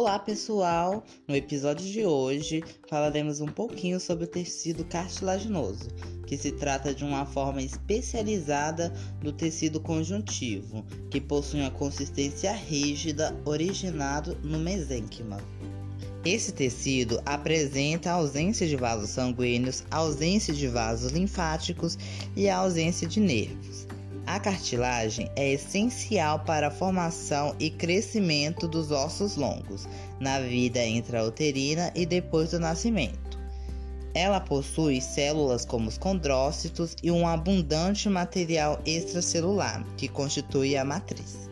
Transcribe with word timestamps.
Olá 0.00 0.18
pessoal! 0.18 1.04
No 1.28 1.36
episódio 1.36 1.84
de 1.86 2.06
hoje 2.06 2.64
falaremos 2.88 3.42
um 3.42 3.46
pouquinho 3.46 4.00
sobre 4.00 4.24
o 4.24 4.26
tecido 4.26 4.82
cartilaginoso, 4.82 5.90
que 6.26 6.38
se 6.38 6.52
trata 6.52 6.94
de 6.94 7.04
uma 7.04 7.26
forma 7.26 7.60
especializada 7.60 8.88
do 9.20 9.30
tecido 9.30 9.78
conjuntivo, 9.78 10.86
que 11.10 11.20
possui 11.20 11.60
uma 11.60 11.70
consistência 11.70 12.50
rígida 12.50 13.38
originado 13.44 14.38
no 14.42 14.58
mesênquima. 14.58 15.36
Esse 16.24 16.52
tecido 16.52 17.20
apresenta 17.26 18.12
ausência 18.12 18.66
de 18.66 18.76
vasos 18.76 19.10
sanguíneos, 19.10 19.84
ausência 19.90 20.54
de 20.54 20.66
vasos 20.66 21.12
linfáticos 21.12 21.98
e 22.34 22.48
ausência 22.48 23.06
de 23.06 23.20
nervos. 23.20 23.86
A 24.30 24.38
cartilagem 24.38 25.28
é 25.34 25.54
essencial 25.54 26.38
para 26.38 26.68
a 26.68 26.70
formação 26.70 27.52
e 27.58 27.68
crescimento 27.68 28.68
dos 28.68 28.92
ossos 28.92 29.34
longos 29.34 29.88
na 30.20 30.38
vida 30.38 30.86
intrauterina 30.86 31.90
e 31.96 32.06
depois 32.06 32.52
do 32.52 32.60
nascimento. 32.60 33.36
Ela 34.14 34.38
possui 34.38 35.00
células 35.00 35.64
como 35.64 35.88
os 35.88 35.98
condrócitos 35.98 36.94
e 37.02 37.10
um 37.10 37.26
abundante 37.26 38.08
material 38.08 38.80
extracelular 38.86 39.84
que 39.96 40.06
constitui 40.06 40.76
a 40.76 40.84
matriz. 40.84 41.49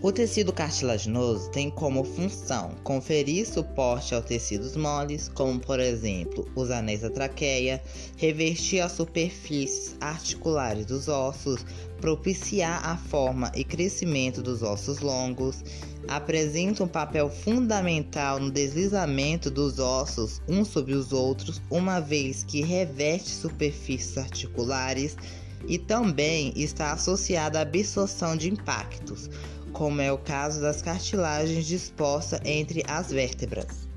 O 0.00 0.12
tecido 0.12 0.52
cartilaginoso 0.52 1.50
tem 1.50 1.68
como 1.68 2.04
função 2.04 2.70
conferir 2.84 3.44
suporte 3.44 4.14
aos 4.14 4.24
tecidos 4.24 4.76
moles, 4.76 5.28
como 5.28 5.58
por 5.58 5.80
exemplo 5.80 6.48
os 6.54 6.70
anéis 6.70 7.00
da 7.00 7.10
traqueia, 7.10 7.82
revestir 8.16 8.78
as 8.78 8.92
superfícies 8.92 9.96
articulares 10.00 10.86
dos 10.86 11.08
ossos, 11.08 11.66
propiciar 12.00 12.86
a 12.86 12.96
forma 12.96 13.50
e 13.56 13.64
crescimento 13.64 14.40
dos 14.40 14.62
ossos 14.62 15.00
longos, 15.00 15.64
apresenta 16.06 16.84
um 16.84 16.88
papel 16.88 17.28
fundamental 17.28 18.38
no 18.38 18.52
deslizamento 18.52 19.50
dos 19.50 19.80
ossos 19.80 20.40
uns 20.46 20.68
sobre 20.68 20.94
os 20.94 21.12
outros, 21.12 21.60
uma 21.68 21.98
vez 21.98 22.44
que 22.44 22.62
reveste 22.62 23.30
superfícies 23.30 24.16
articulares 24.16 25.16
e 25.66 25.76
também 25.76 26.52
está 26.54 26.92
associada 26.92 27.58
à 27.58 27.62
absorção 27.62 28.36
de 28.36 28.48
impactos 28.48 29.28
como 29.72 30.00
é 30.00 30.12
o 30.12 30.18
caso 30.18 30.60
das 30.60 30.82
cartilagens 30.82 31.66
dispostas 31.66 32.40
entre 32.44 32.82
as 32.86 33.10
vértebras. 33.10 33.88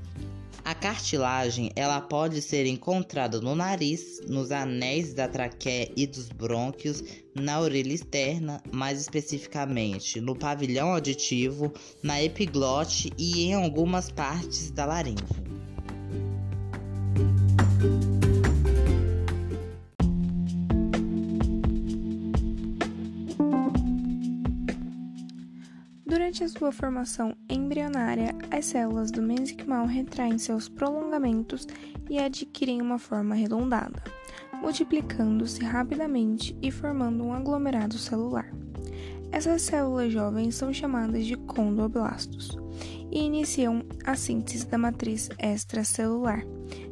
A 0.64 0.74
cartilagem 0.74 1.70
ela 1.74 2.00
pode 2.00 2.40
ser 2.40 2.66
encontrada 2.66 3.40
no 3.40 3.54
nariz, 3.54 4.20
nos 4.28 4.52
anéis 4.52 5.12
da 5.12 5.26
traqueia 5.26 5.90
e 5.96 6.06
dos 6.06 6.28
brônquios, 6.28 7.02
na 7.34 7.60
orelha 7.60 7.92
externa, 7.92 8.62
mais 8.70 9.00
especificamente 9.00 10.20
no 10.20 10.36
pavilhão 10.36 10.92
auditivo, 10.92 11.72
na 12.00 12.22
epiglote 12.22 13.12
e 13.18 13.42
em 13.42 13.54
algumas 13.54 14.08
partes 14.08 14.70
da 14.70 14.84
laringe. 14.84 15.52
Durante 26.32 26.44
a 26.44 26.58
sua 26.58 26.72
formação 26.72 27.36
embrionária, 27.46 28.34
as 28.50 28.64
células 28.64 29.10
do 29.10 29.20
mesenquimal 29.20 29.84
retraem 29.84 30.38
seus 30.38 30.66
prolongamentos 30.66 31.68
e 32.08 32.18
adquirem 32.18 32.80
uma 32.80 32.98
forma 32.98 33.34
arredondada, 33.34 34.02
multiplicando-se 34.54 35.62
rapidamente 35.62 36.56
e 36.62 36.70
formando 36.70 37.22
um 37.22 37.34
aglomerado 37.34 37.98
celular. 37.98 38.50
Essas 39.30 39.60
células 39.60 40.10
jovens 40.10 40.54
são 40.54 40.72
chamadas 40.72 41.26
de 41.26 41.36
condoblastos 41.36 42.56
e 43.10 43.18
iniciam 43.18 43.84
a 44.06 44.16
síntese 44.16 44.66
da 44.66 44.78
matriz 44.78 45.28
extracelular, 45.38 46.46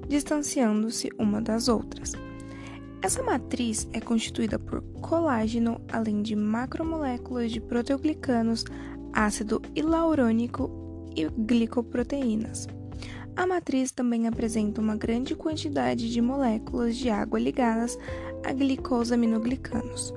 distanciando-se 0.06 1.08
uma 1.18 1.40
das 1.40 1.66
outras. 1.66 2.12
Essa 3.02 3.22
matriz 3.22 3.88
é 3.94 4.00
constituída 4.02 4.58
por 4.58 4.82
colágeno, 5.00 5.80
além 5.90 6.20
de 6.20 6.36
macromoléculas 6.36 7.50
de 7.50 7.58
proteoglicanos, 7.58 8.66
ácido 9.12 9.60
hialurônico 9.74 10.70
e 11.16 11.28
glicoproteínas. 11.28 12.66
A 13.36 13.46
matriz 13.46 13.90
também 13.92 14.26
apresenta 14.26 14.80
uma 14.80 14.96
grande 14.96 15.34
quantidade 15.34 16.12
de 16.12 16.20
moléculas 16.20 16.96
de 16.96 17.08
água 17.08 17.38
ligadas 17.38 17.98
a 18.44 18.52
glicosaminoglicanos, 18.52 20.12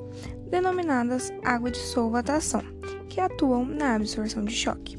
denominadas 0.49 1.31
água 1.43 1.71
de 1.71 1.77
solvatação, 1.77 2.61
que 3.07 3.19
atuam 3.19 3.65
na 3.65 3.95
absorção 3.95 4.43
de 4.43 4.53
choque. 4.53 4.97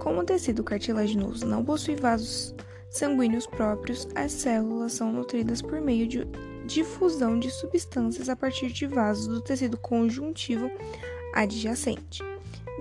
Como 0.00 0.20
o 0.20 0.24
tecido 0.24 0.64
cartilaginoso 0.64 1.46
não 1.46 1.64
possui 1.64 1.96
vasos 1.96 2.54
sanguíneos 2.90 3.46
próprios, 3.46 4.08
as 4.14 4.32
células 4.32 4.92
são 4.92 5.12
nutridas 5.12 5.60
por 5.60 5.80
meio 5.80 6.06
de 6.06 6.26
difusão 6.66 7.38
de 7.38 7.50
substâncias 7.50 8.28
a 8.28 8.36
partir 8.36 8.72
de 8.72 8.86
vasos 8.86 9.26
do 9.26 9.40
tecido 9.40 9.76
conjuntivo 9.76 10.70
adjacente. 11.34 12.22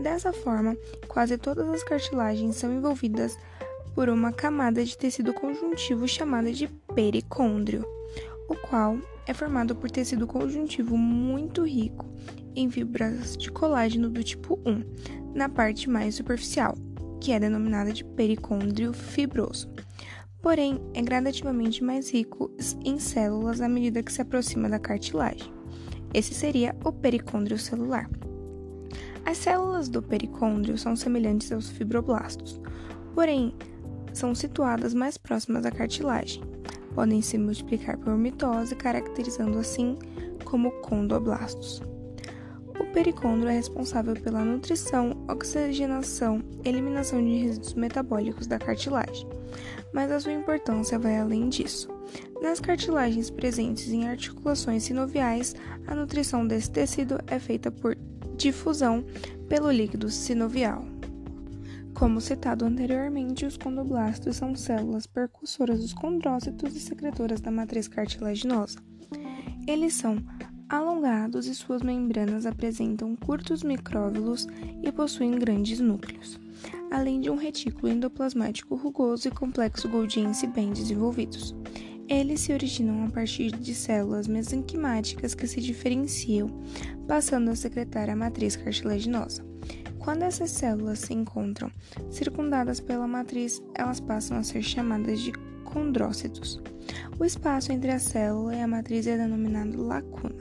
Dessa 0.02 0.32
forma, 0.32 0.78
quase 1.08 1.38
todas 1.38 1.68
as 1.70 1.84
cartilagens 1.84 2.56
são 2.56 2.74
envolvidas 2.74 3.38
por 3.94 4.08
uma 4.10 4.32
camada 4.32 4.84
de 4.84 4.98
tecido 4.98 5.34
conjuntivo 5.34 6.08
chamada 6.08 6.54
de 6.54 6.68
pericôndrio, 6.96 7.86
o 8.48 8.56
qual 8.56 8.98
é 9.28 9.34
formado 9.34 9.76
por 9.76 9.92
tecido 9.92 10.26
conjuntivo 10.26 10.98
muito 10.98 11.66
rico 11.66 12.06
em 12.56 12.70
fibras 12.70 13.38
de 13.38 13.52
colágeno 13.52 14.10
do 14.10 14.24
tipo 14.24 14.60
1, 14.66 15.34
na 15.36 15.50
parte 15.50 15.90
mais 15.90 16.16
superficial, 16.16 16.76
que 17.20 17.32
é 17.32 17.40
denominada 17.40 17.92
de 17.92 18.04
pericôndrio 18.04 18.94
fibroso. 18.94 19.70
Porém, 20.42 20.80
é 20.94 21.02
gradativamente 21.02 21.84
mais 21.84 22.10
rico 22.10 22.50
em 22.86 22.98
células 22.98 23.60
à 23.60 23.68
medida 23.68 24.02
que 24.02 24.12
se 24.12 24.22
aproxima 24.22 24.70
da 24.70 24.80
cartilagem. 24.80 25.52
Esse 26.14 26.34
seria 26.34 26.76
o 26.84 26.92
pericôndrio 26.92 27.58
celular. 27.60 28.10
As 29.30 29.38
células 29.38 29.88
do 29.88 30.02
pericôndrio 30.02 30.76
são 30.76 30.96
semelhantes 30.96 31.52
aos 31.52 31.70
fibroblastos, 31.70 32.60
porém 33.14 33.54
são 34.12 34.34
situadas 34.34 34.92
mais 34.96 35.20
próximas 35.20 35.68
à 35.68 35.72
cartilagem. 35.72 36.42
Podem 36.96 37.22
se 37.22 37.38
multiplicar 37.38 37.96
por 38.00 38.18
mitose, 38.18 38.76
caracterizando 38.76 39.60
assim 39.60 40.00
como 40.44 40.72
condoblastos. 40.82 41.80
O 42.80 42.92
pericôndrio 42.92 43.50
é 43.50 43.54
responsável 43.54 44.16
pela 44.16 44.44
nutrição, 44.44 45.24
oxigenação 45.30 46.42
e 46.66 46.70
eliminação 46.70 47.24
de 47.24 47.38
resíduos 47.38 47.76
metabólicos 47.76 48.48
da 48.48 48.58
cartilagem, 48.58 49.28
mas 49.94 50.12
a 50.12 50.20
sua 50.20 50.34
importância 50.34 50.98
vai 50.98 51.20
além 51.20 51.50
disso. 51.50 51.88
Nas 52.42 52.60
cartilagens 52.60 53.30
presentes 53.30 53.90
em 53.90 54.08
articulações 54.08 54.86
sinoviais, 54.86 55.56
a 55.86 55.94
nutrição 55.94 56.48
desse 56.48 56.72
tecido 56.72 57.20
é 57.28 57.38
feita 57.38 57.70
por 57.70 57.96
difusão 58.40 59.04
pelo 59.50 59.70
líquido 59.70 60.10
sinovial. 60.10 60.86
Como 61.94 62.22
citado 62.22 62.64
anteriormente, 62.64 63.46
os 63.46 63.58
condoblastos 63.58 64.38
são 64.38 64.56
células 64.56 65.06
percussoras 65.06 65.82
dos 65.82 65.94
condrócitos 65.94 66.74
e 66.76 66.80
secretoras 66.80 67.42
da 67.42 67.52
matriz 67.52 67.90
cartilaginosa. 67.90 68.80
Eles 69.68 69.94
são 69.94 70.18
alongados 70.70 71.48
e 71.48 71.54
suas 71.54 71.82
membranas 71.82 72.46
apresentam 72.46 73.16
curtos 73.16 73.64
micróvilos 73.64 74.48
e 74.82 74.90
possuem 74.92 75.32
grandes 75.32 75.82
núcleos, 75.82 76.40
além 76.90 77.20
de 77.20 77.30
um 77.30 77.36
retículo 77.36 77.92
endoplasmático 77.92 78.76
rugoso 78.76 79.28
e 79.28 79.32
complexo 79.32 79.90
Golgiense 79.90 80.48
bem 80.48 80.72
desenvolvidos. 80.72 81.54
Eles 82.10 82.40
se 82.40 82.52
originam 82.52 83.06
a 83.06 83.10
partir 83.12 83.52
de 83.52 83.76
células 83.76 84.28
mesenquimáticas 84.28 85.36
que 85.36 85.46
se 85.46 85.62
diferenciam, 85.62 86.50
passando 87.08 87.52
a 87.52 87.56
secretar 87.56 88.10
a 88.10 88.16
matriz 88.16 88.56
cartilaginosa. 88.56 89.46
Quando 90.00 90.24
essas 90.24 90.50
células 90.50 91.00
se 91.00 91.14
encontram 91.14 91.72
circundadas 92.10 92.80
pela 92.80 93.08
matriz, 93.08 93.62
elas 93.76 94.00
passam 94.00 94.38
a 94.38 94.44
ser 94.44 94.64
chamadas 94.64 95.20
de 95.20 95.32
condrócitos. 95.64 96.60
O 97.20 97.26
espaço 97.26 97.72
entre 97.72 97.92
a 97.92 98.00
célula 98.00 98.56
e 98.56 98.62
a 98.62 98.68
matriz 98.68 99.06
é 99.06 99.16
denominado 99.16 99.86
lacuna. 99.86 100.36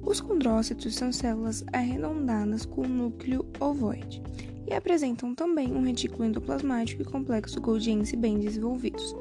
Os 0.00 0.20
condrócitos 0.20 0.94
são 0.94 1.10
células 1.10 1.64
arredondadas 1.72 2.64
com 2.64 2.86
núcleo 2.86 3.44
ovoide 3.58 4.22
e 4.64 4.74
apresentam 4.74 5.34
também 5.34 5.72
um 5.72 5.82
retículo 5.82 6.24
endoplasmático 6.24 7.02
e 7.02 7.04
complexo 7.04 7.60
Golgiense 7.60 8.14
bem 8.14 8.38
desenvolvidos. 8.38 9.16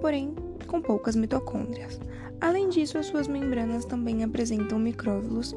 Porém, 0.00 0.34
com 0.64 0.80
poucas 0.80 1.16
mitocôndrias. 1.16 2.00
Além 2.40 2.68
disso, 2.68 2.98
as 2.98 3.06
suas 3.06 3.26
membranas 3.26 3.84
também 3.84 4.22
apresentam 4.22 4.78
micróvilos 4.78 5.56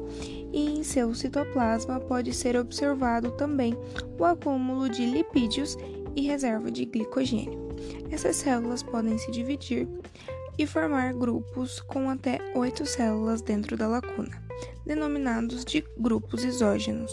e 0.52 0.78
em 0.78 0.82
seu 0.82 1.14
citoplasma 1.14 2.00
pode 2.00 2.32
ser 2.32 2.56
observado 2.56 3.32
também 3.32 3.76
o 4.18 4.24
acúmulo 4.24 4.88
de 4.88 5.04
lipídios 5.04 5.76
e 6.16 6.22
reserva 6.22 6.70
de 6.70 6.84
glicogênio. 6.84 7.68
Essas 8.10 8.36
células 8.36 8.82
podem 8.82 9.18
se 9.18 9.30
dividir 9.30 9.86
e 10.56 10.66
formar 10.66 11.12
grupos 11.12 11.80
com 11.80 12.10
até 12.10 12.40
oito 12.54 12.84
células 12.84 13.42
dentro 13.42 13.76
da 13.76 13.86
lacuna, 13.86 14.42
denominados 14.84 15.64
de 15.64 15.84
grupos 15.98 16.42
isógenos. 16.42 17.12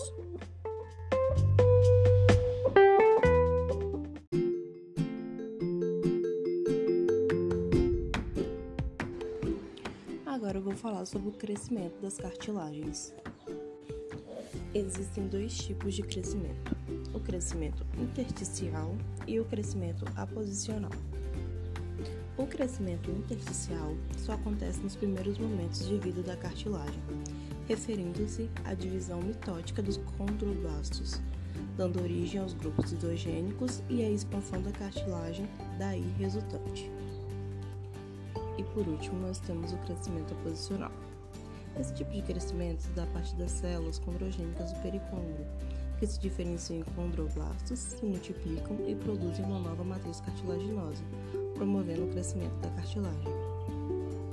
Falar 10.76 11.06
sobre 11.06 11.30
o 11.30 11.32
crescimento 11.32 12.00
das 12.02 12.18
cartilagens. 12.18 13.14
Existem 14.74 15.28
dois 15.28 15.58
tipos 15.58 15.94
de 15.96 16.04
crescimento: 16.04 16.76
o 17.14 17.20
crescimento 17.20 17.86
intersticial 17.98 18.96
e 19.28 19.40
o 19.40 19.46
crescimento 19.46 20.06
aposicional. 20.16 20.92
O 22.38 22.46
crescimento 22.46 23.10
intersticial 23.10 23.96
só 24.18 24.34
acontece 24.34 24.82
nos 24.82 24.96
primeiros 24.96 25.38
momentos 25.38 25.88
de 25.88 25.98
vida 25.98 26.22
da 26.22 26.36
cartilagem, 26.36 27.02
referindo-se 27.68 28.50
à 28.66 28.74
divisão 28.74 29.22
mitótica 29.22 29.82
dos 29.82 29.98
condroblastos, 30.18 31.22
dando 31.78 32.02
origem 32.02 32.42
aos 32.42 32.54
grupos 32.54 32.92
hidrogênicos 32.92 33.82
e 33.90 34.04
à 34.04 34.10
expansão 34.10 34.62
da 34.62 34.72
cartilagem 34.72 35.48
daí 35.80 36.04
resultante. 36.18 36.92
Por 38.76 38.86
último, 38.90 39.22
nós 39.22 39.40
temos 39.40 39.72
o 39.72 39.78
crescimento 39.78 40.34
aposicional. 40.34 40.92
Esse 41.80 41.94
tipo 41.94 42.12
de 42.12 42.22
crescimento 42.22 42.82
se 42.82 42.90
dá 42.90 43.04
a 43.04 43.08
partir 43.08 43.34
das 43.38 43.52
células 43.52 44.00
condrogênicas 44.00 44.74
do 44.74 44.82
pericôndrio, 44.82 45.48
que 45.98 46.06
se 46.06 46.20
diferenciam 46.20 46.80
em 46.80 46.84
condroblastos, 46.84 47.80
se 47.80 48.06
multiplicam 48.06 48.78
e 48.86 48.94
produzem 48.96 49.46
uma 49.46 49.60
nova 49.60 49.82
matriz 49.82 50.20
cartilaginosa, 50.20 51.02
promovendo 51.54 52.04
o 52.04 52.10
crescimento 52.10 52.54
da 52.62 52.70
cartilagem. 52.72 53.34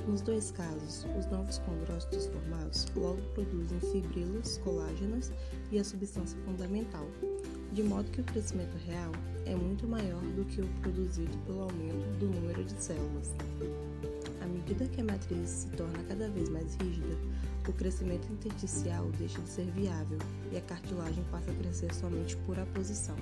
Nos 0.08 0.20
dois 0.22 0.50
casos, 0.50 1.06
os 1.16 1.26
novos 1.26 1.58
condrócitos 1.58 2.26
formados 2.26 2.88
logo 2.96 3.22
produzem 3.34 3.78
fibrilas 3.78 4.58
colágenas 4.58 5.32
e 5.70 5.78
a 5.78 5.84
substância 5.84 6.36
fundamental, 6.44 7.06
de 7.72 7.84
modo 7.84 8.10
que 8.10 8.20
o 8.20 8.24
crescimento 8.24 8.76
real 8.88 9.12
é 9.46 9.54
muito 9.54 9.86
maior 9.86 10.20
do 10.34 10.44
que 10.46 10.60
o 10.60 10.66
produzido 10.80 11.38
pelo 11.46 11.62
aumento 11.62 12.18
do 12.18 12.26
número 12.26 12.64
de 12.64 12.82
células. 12.82 13.30
À 14.42 14.46
medida 14.46 14.88
que 14.88 15.00
a 15.00 15.04
matriz 15.04 15.48
se 15.48 15.68
torna 15.70 16.02
cada 16.08 16.28
vez 16.28 16.48
mais 16.48 16.74
rígida, 16.74 17.16
o 17.68 17.72
crescimento 17.72 18.26
intersticial 18.32 19.08
deixa 19.12 19.40
de 19.40 19.48
ser 19.48 19.66
viável 19.66 20.18
e 20.50 20.56
a 20.56 20.60
cartilagem 20.62 21.22
passa 21.30 21.52
a 21.52 21.54
crescer 21.54 21.94
somente 21.94 22.36
por 22.38 22.58
aposição. 22.58 23.14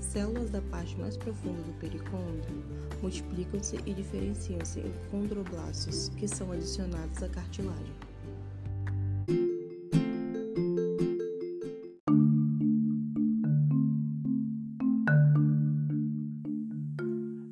Células 0.00 0.48
da 0.48 0.62
parte 0.62 0.98
mais 0.98 1.18
profunda 1.18 1.60
do 1.62 1.78
pericôndrio 1.78 2.64
multiplicam-se 3.02 3.76
e 3.84 3.92
diferenciam-se 3.92 4.80
em 4.80 4.92
condroblastos, 5.10 6.08
que 6.16 6.26
são 6.26 6.50
adicionados 6.50 7.22
à 7.22 7.28
cartilagem. 7.28 7.94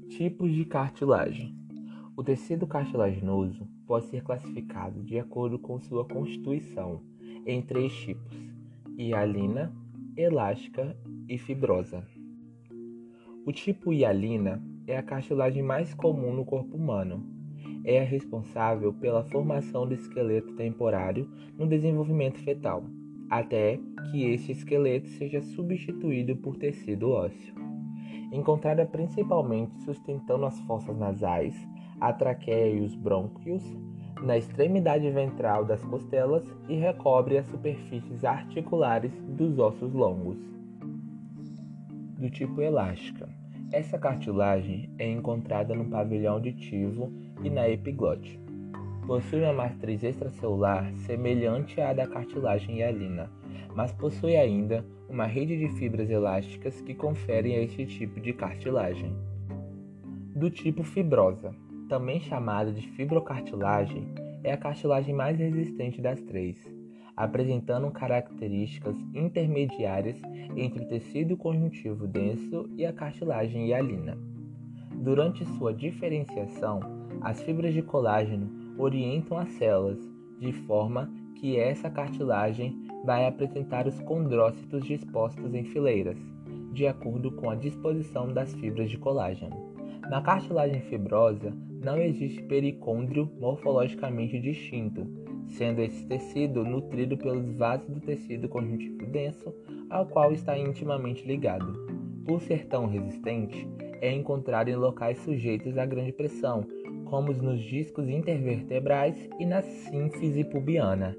Tipos 0.08 0.50
de 0.50 0.64
cartilagem. 0.64 1.59
O 2.20 2.22
tecido 2.22 2.66
cartilaginoso 2.66 3.66
pode 3.86 4.04
ser 4.08 4.22
classificado 4.22 5.02
de 5.02 5.18
acordo 5.18 5.58
com 5.58 5.80
sua 5.80 6.04
constituição 6.04 7.00
em 7.46 7.62
três 7.62 7.94
tipos: 7.94 8.36
hialina, 8.98 9.72
elástica 10.14 10.94
e 11.26 11.38
fibrosa. 11.38 12.06
O 13.46 13.50
tipo 13.50 13.90
hialina 13.90 14.62
é 14.86 14.98
a 14.98 15.02
cartilagem 15.02 15.62
mais 15.62 15.94
comum 15.94 16.34
no 16.34 16.44
corpo 16.44 16.76
humano. 16.76 17.24
É 17.84 18.02
a 18.02 18.04
responsável 18.04 18.92
pela 18.92 19.24
formação 19.24 19.86
do 19.86 19.94
esqueleto 19.94 20.54
temporário 20.56 21.26
no 21.56 21.66
desenvolvimento 21.66 22.38
fetal, 22.40 22.84
até 23.30 23.80
que 24.10 24.26
este 24.26 24.52
esqueleto 24.52 25.08
seja 25.08 25.40
substituído 25.40 26.36
por 26.36 26.58
tecido 26.58 27.12
ósseo. 27.12 27.54
Encontrada 28.30 28.84
principalmente 28.84 29.80
sustentando 29.84 30.44
as 30.44 30.60
fossas 30.60 30.98
nasais, 30.98 31.69
a 32.00 32.12
traqueia 32.12 32.74
e 32.74 32.80
os 32.80 32.94
brônquios, 32.94 33.62
na 34.22 34.36
extremidade 34.36 35.08
ventral 35.10 35.64
das 35.64 35.82
costelas 35.84 36.44
e 36.68 36.74
recobre 36.76 37.38
as 37.38 37.46
superfícies 37.46 38.24
articulares 38.24 39.12
dos 39.28 39.58
ossos 39.58 39.92
longos. 39.92 40.38
Do 42.18 42.30
tipo 42.30 42.60
elástica. 42.60 43.28
Essa 43.72 43.98
cartilagem 43.98 44.90
é 44.98 45.08
encontrada 45.08 45.74
no 45.74 45.84
pavilhão 45.86 46.34
auditivo 46.34 47.12
e 47.42 47.48
na 47.48 47.68
epiglote. 47.68 48.38
Possui 49.06 49.42
uma 49.42 49.52
matriz 49.52 50.02
extracelular 50.02 50.92
semelhante 51.06 51.80
à 51.80 51.92
da 51.92 52.06
cartilagem 52.06 52.78
hialina, 52.78 53.30
mas 53.74 53.92
possui 53.92 54.36
ainda 54.36 54.84
uma 55.08 55.24
rede 55.24 55.56
de 55.56 55.68
fibras 55.78 56.10
elásticas 56.10 56.80
que 56.80 56.94
conferem 56.94 57.56
a 57.56 57.62
este 57.62 57.86
tipo 57.86 58.20
de 58.20 58.32
cartilagem. 58.32 59.14
Do 60.34 60.50
tipo 60.50 60.82
fibrosa 60.82 61.54
também 61.90 62.20
chamada 62.20 62.72
de 62.72 62.86
fibrocartilagem, 62.92 64.06
é 64.44 64.52
a 64.52 64.56
cartilagem 64.56 65.12
mais 65.12 65.36
resistente 65.36 66.00
das 66.00 66.22
três, 66.22 66.56
apresentando 67.16 67.90
características 67.90 68.96
intermediárias 69.12 70.16
entre 70.56 70.84
o 70.84 70.88
tecido 70.88 71.36
conjuntivo 71.36 72.06
denso 72.06 72.70
e 72.76 72.86
a 72.86 72.92
cartilagem 72.92 73.66
hialina. 73.66 74.16
Durante 74.94 75.44
sua 75.56 75.74
diferenciação, 75.74 76.78
as 77.20 77.42
fibras 77.42 77.74
de 77.74 77.82
colágeno 77.82 78.48
orientam 78.78 79.36
as 79.36 79.50
células, 79.54 79.98
de 80.38 80.52
forma 80.52 81.12
que 81.34 81.58
essa 81.58 81.90
cartilagem 81.90 82.86
vai 83.04 83.26
apresentar 83.26 83.88
os 83.88 83.98
condrócitos 84.02 84.84
dispostos 84.84 85.52
em 85.52 85.64
fileiras, 85.64 86.18
de 86.72 86.86
acordo 86.86 87.32
com 87.32 87.50
a 87.50 87.56
disposição 87.56 88.32
das 88.32 88.54
fibras 88.54 88.88
de 88.88 88.96
colágeno. 88.96 89.79
Na 90.08 90.20
cartilagem 90.20 90.80
fibrosa, 90.82 91.52
não 91.82 91.98
existe 91.98 92.42
pericôndrio 92.42 93.30
morfologicamente 93.38 94.38
distinto, 94.40 95.06
sendo 95.46 95.80
esse 95.80 96.06
tecido 96.06 96.64
nutrido 96.64 97.16
pelos 97.16 97.56
vasos 97.56 97.88
do 97.88 98.00
tecido 98.00 98.48
conjuntivo 98.48 99.06
denso, 99.06 99.54
ao 99.88 100.06
qual 100.06 100.32
está 100.32 100.58
intimamente 100.58 101.26
ligado. 101.26 101.72
Por 102.24 102.40
ser 102.40 102.66
tão 102.66 102.86
resistente, 102.86 103.68
é 104.00 104.12
encontrado 104.12 104.68
em 104.68 104.76
locais 104.76 105.18
sujeitos 105.18 105.76
a 105.76 105.86
grande 105.86 106.12
pressão, 106.12 106.66
como 107.06 107.32
nos 107.32 107.60
discos 107.60 108.08
intervertebrais 108.08 109.28
e 109.38 109.44
na 109.44 109.62
sínfise 109.62 110.44
pubiana. 110.44 111.16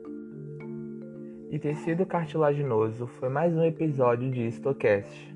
E 1.49 1.59
tecido 1.59 2.05
cartilaginoso 2.05 3.07
foi 3.07 3.27
mais 3.27 3.53
um 3.53 3.63
episódio 3.63 4.31
de 4.31 4.47
Histocast. 4.47 5.30